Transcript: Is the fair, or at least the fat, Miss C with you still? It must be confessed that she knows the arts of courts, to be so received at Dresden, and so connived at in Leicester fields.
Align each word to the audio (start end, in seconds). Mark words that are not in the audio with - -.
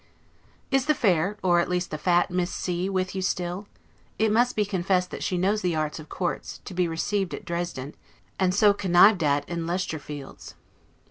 Is 0.71 0.87
the 0.87 0.95
fair, 0.95 1.37
or 1.43 1.59
at 1.59 1.69
least 1.69 1.91
the 1.91 1.97
fat, 1.99 2.31
Miss 2.31 2.49
C 2.49 2.89
with 2.89 3.13
you 3.13 3.21
still? 3.21 3.67
It 4.17 4.31
must 4.31 4.55
be 4.55 4.65
confessed 4.65 5.11
that 5.11 5.21
she 5.21 5.37
knows 5.37 5.61
the 5.61 5.75
arts 5.75 5.99
of 5.99 6.09
courts, 6.09 6.59
to 6.65 6.73
be 6.73 6.85
so 6.85 6.89
received 6.89 7.35
at 7.35 7.45
Dresden, 7.45 7.93
and 8.39 8.51
so 8.55 8.73
connived 8.73 9.21
at 9.23 9.47
in 9.47 9.67
Leicester 9.67 9.99
fields. 9.99 10.55